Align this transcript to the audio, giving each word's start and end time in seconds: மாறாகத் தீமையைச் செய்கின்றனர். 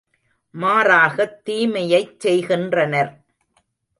மாறாகத் 0.53 1.35
தீமையைச் 1.45 2.19
செய்கின்றனர். 2.19 3.11